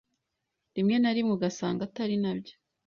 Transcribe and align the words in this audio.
Rimwe 0.75 0.95
na 0.99 1.11
rimwe 1.15 1.31
ugasanga 1.37 1.81
atari 1.87 2.15
nabyo 2.23 2.53